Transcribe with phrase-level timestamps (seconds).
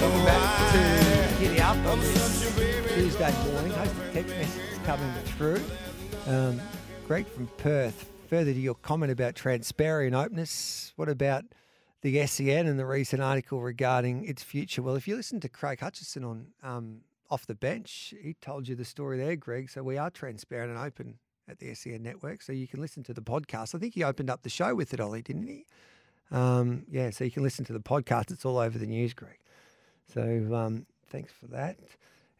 [0.00, 2.54] Welcome back to Giddy Up on this
[2.94, 3.72] Tuesday morning.
[3.72, 5.62] Host of text messages coming through.
[6.26, 6.60] Um,
[7.06, 8.10] Greg from Perth.
[8.28, 11.44] Further to your comment about transparency and openness, what about
[12.00, 14.80] the SEN and the recent article regarding its future?
[14.80, 18.74] Well, if you listen to Craig Hutchison on um, Off the Bench, he told you
[18.74, 19.68] the story there, Greg.
[19.68, 22.40] So we are transparent and open at the SEN network.
[22.40, 23.74] So you can listen to the podcast.
[23.74, 25.66] I think he opened up the show with it, Ollie, didn't he?
[26.32, 28.30] Um, yeah, so you can listen to the podcast.
[28.30, 29.38] It's all over the news, Greg.
[30.12, 30.22] So
[30.54, 31.76] um, thanks for that.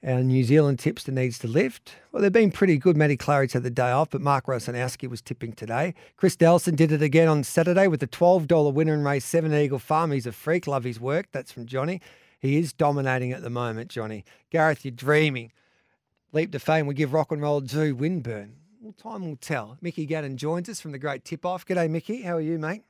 [0.04, 1.94] Our New Zealand tipster needs to lift.
[2.10, 2.96] Well, they've been pretty good.
[2.96, 5.94] Matty Claridge had the day off, but Mark Rosanowski was tipping today.
[6.16, 9.78] Chris Nelson did it again on Saturday with the $12 winner in race seven Eagle
[9.78, 10.10] Farm.
[10.10, 10.66] He's a freak.
[10.66, 11.26] Love his work.
[11.30, 12.00] That's from Johnny.
[12.40, 14.24] He is dominating at the moment, Johnny.
[14.50, 15.52] Gareth, you're dreaming.
[16.32, 18.54] Leap to fame We give Rock and Roll to Windburn.
[18.80, 19.78] Well, time will tell.
[19.80, 21.64] Mickey Gannon joins us from the Great Tip Off.
[21.64, 22.22] G'day, Mickey.
[22.22, 22.82] How are you, mate?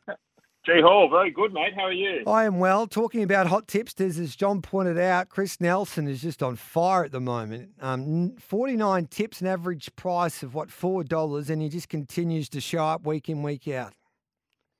[0.64, 1.74] G Hall, very good, mate.
[1.74, 2.22] How are you?
[2.24, 2.86] I am well.
[2.86, 7.10] Talking about hot tipsters, as John pointed out, Chris Nelson is just on fire at
[7.10, 7.70] the moment.
[7.80, 12.84] Um, 49 tips, an average price of what, $4, and he just continues to show
[12.84, 13.92] up week in, week out.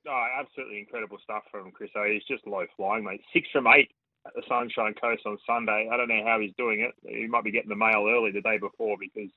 [0.07, 1.89] Oh, absolutely incredible stuff from Chris.
[1.97, 3.21] Oh, he's just low flying, mate.
[3.33, 3.91] Six from eight
[4.25, 5.89] at the Sunshine Coast on Sunday.
[5.91, 6.93] I don't know how he's doing it.
[7.05, 9.29] He might be getting the mail early the day before because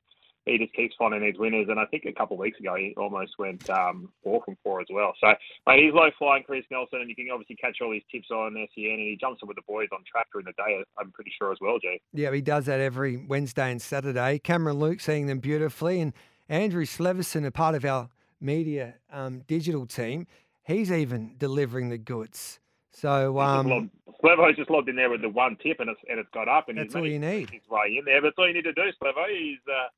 [0.47, 1.67] he just keeps finding these winners.
[1.69, 4.81] And I think a couple of weeks ago he almost went um, four from four
[4.81, 5.13] as well.
[5.21, 5.29] So
[5.67, 8.55] mate, he's low flying Chris Nelson, and you can obviously catch all his tips on
[8.55, 10.83] SEN, and he jumps in with the boys on track during the day.
[10.99, 12.01] I'm pretty sure as well, Jay.
[12.13, 14.39] Yeah, he does that every Wednesday and Saturday.
[14.39, 16.13] Cameron Luke seeing them beautifully, and
[16.49, 18.09] Andrew Sleverson, a part of our
[18.41, 20.27] media um, digital team,
[20.65, 22.61] he's even delivering the goods.
[22.93, 23.91] So um,
[24.23, 26.69] Slevo's just logged in there with the one tip, and it's and it's got up,
[26.69, 27.51] and that's he's all you need.
[27.51, 29.29] His way in there, but that's all you need to do, Slevo.
[29.29, 29.89] He's uh,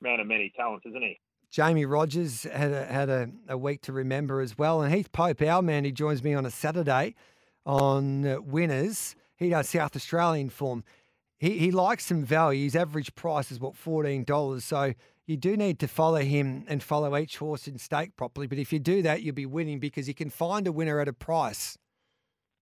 [0.00, 1.18] man of many talents, isn't he?
[1.50, 4.82] Jamie Rogers had a, had a, a, week to remember as well.
[4.82, 7.16] And Heath Pope, our man, he joins me on a Saturday
[7.66, 9.16] on uh, winners.
[9.36, 10.84] He does South Australian form.
[11.38, 12.64] He, he likes some value.
[12.64, 14.62] His average price is what $14.
[14.62, 14.94] So
[15.26, 18.46] you do need to follow him and follow each horse in stake properly.
[18.46, 21.08] But if you do that, you'll be winning because you can find a winner at
[21.08, 21.78] a price.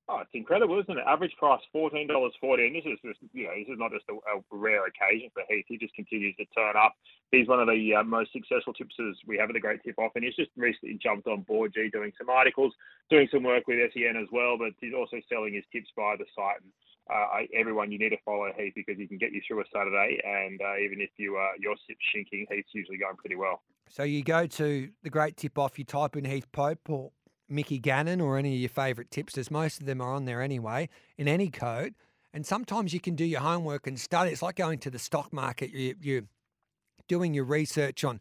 [0.09, 1.05] Oh, it's incredible, isn't it?
[1.07, 4.07] Average price fourteen dollars forty, and this is just you know this is not just
[4.09, 5.67] a, a, rare occasion for Heath.
[5.69, 6.95] He just continues to turn up.
[7.31, 10.13] He's one of the uh, most successful tipsters we have at the Great Tip Off,
[10.15, 11.75] and he's just recently jumped on board.
[11.75, 12.73] G doing some articles,
[13.11, 16.25] doing some work with SEN as well, but he's also selling his tips via the
[16.35, 16.63] site.
[16.63, 16.73] And
[17.11, 20.21] uh, everyone, you need to follow Heath because he can get you through a Saturday,
[20.25, 23.61] and uh, even if you uh, your tip's shinking, Heath's usually going pretty well.
[23.91, 27.13] So you go to the Great Tip Off, you type in Heath Pope or
[27.49, 29.51] Mickey Gannon or any of your favourite tipsters.
[29.51, 31.95] Most of them are on there anyway, in any code.
[32.35, 34.31] And sometimes you can do your homework and study.
[34.31, 35.71] It's like going to the stock market.
[35.71, 36.23] You, you're
[37.09, 38.21] doing your research on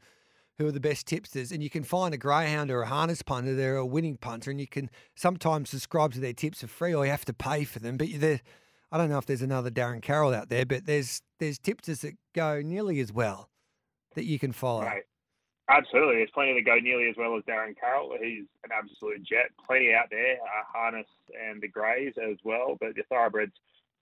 [0.57, 3.53] who are the best tipsters, and you can find a greyhound or a harness punter,
[3.53, 7.05] they're a winning punter, and you can sometimes subscribe to their tips for free, or
[7.05, 7.95] you have to pay for them.
[7.95, 8.41] But there,
[8.91, 12.15] I don't know if there's another Darren Carroll out there, but there's there's tipsters that
[12.33, 13.49] go nearly as well
[14.15, 14.83] that you can follow.
[14.83, 15.03] Right.
[15.69, 16.15] Absolutely.
[16.15, 18.15] There's plenty that go nearly as well as Darren Carroll.
[18.19, 19.51] He's an absolute jet.
[19.65, 21.07] Plenty out there, uh, Harness
[21.49, 23.51] and the Greys as well, but the Thoroughbreds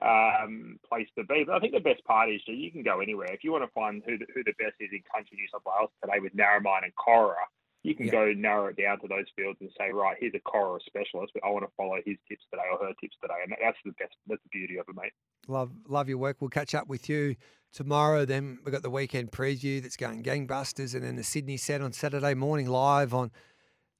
[0.01, 1.43] um, place to be.
[1.45, 3.31] But I think the best part is that you can go anywhere.
[3.31, 5.63] If you want to find who the, who the best is in country New South
[5.65, 7.35] Wales today with Narromine and Cora,
[7.83, 8.13] you can yeah.
[8.13, 11.43] go narrow it down to those fields and say, right, here's a Cora specialist, but
[11.45, 14.15] I want to follow his tips today or her tips today, and that's the best.
[14.27, 15.13] That's the beauty of it, mate.
[15.47, 16.37] Love, love your work.
[16.39, 17.35] We'll catch up with you
[17.71, 18.25] tomorrow.
[18.25, 21.93] Then we've got the weekend preview that's going gangbusters, and then the Sydney set on
[21.93, 23.29] Saturday morning live on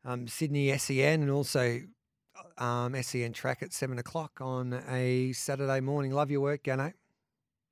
[0.03, 1.81] um, Sydney SEN, and also
[2.57, 6.12] um, SEN track at seven o'clock on a Saturday morning.
[6.12, 6.94] Love your work, Gano.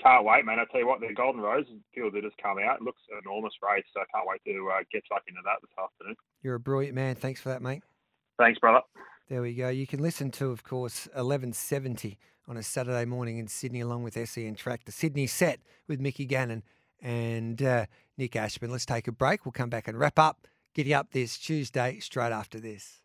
[0.02, 0.60] Can't wait, man.
[0.60, 3.20] I tell you what, the Golden Rose field that has come out it looks an
[3.26, 3.86] enormous race.
[3.94, 6.16] So I can't wait to uh, get stuck into that this afternoon.
[6.42, 7.16] You're a brilliant man.
[7.16, 7.84] Thanks for that, mate.
[8.38, 8.82] Thanks, brother.
[9.30, 9.70] There we go.
[9.70, 14.16] You can listen to, of course, 1170 on a Saturday morning in Sydney, along with
[14.28, 16.64] SEN Track, the Sydney set with Mickey Gannon
[17.02, 17.86] and uh,
[18.18, 18.72] Nick Ashman.
[18.72, 19.46] Let's take a break.
[19.46, 20.48] We'll come back and wrap up.
[20.74, 23.03] Giddy up this Tuesday straight after this.